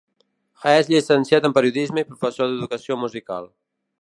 És 0.71 0.87
llicenciat 0.93 1.47
en 1.51 1.55
periodisme 1.59 2.05
i 2.05 2.09
professor 2.09 2.51
d'educació 2.51 3.01
musical. 3.07 3.51